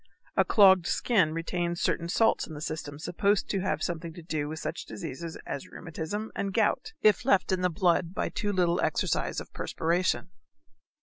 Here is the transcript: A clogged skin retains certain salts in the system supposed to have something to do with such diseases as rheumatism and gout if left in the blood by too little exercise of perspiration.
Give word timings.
A 0.35 0.43
clogged 0.43 0.87
skin 0.87 1.31
retains 1.31 1.79
certain 1.79 2.09
salts 2.09 2.47
in 2.47 2.55
the 2.55 2.59
system 2.61 2.97
supposed 2.97 3.47
to 3.51 3.59
have 3.59 3.83
something 3.83 4.13
to 4.13 4.23
do 4.23 4.49
with 4.49 4.57
such 4.57 4.87
diseases 4.87 5.37
as 5.45 5.67
rheumatism 5.67 6.31
and 6.35 6.55
gout 6.55 6.93
if 7.03 7.23
left 7.23 7.51
in 7.51 7.61
the 7.61 7.69
blood 7.69 8.11
by 8.15 8.29
too 8.29 8.51
little 8.51 8.81
exercise 8.81 9.39
of 9.39 9.53
perspiration. 9.53 10.31